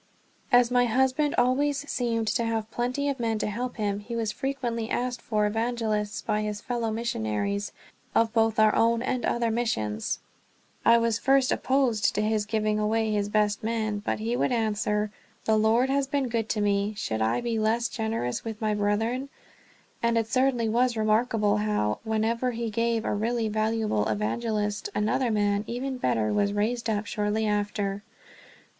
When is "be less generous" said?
17.39-18.43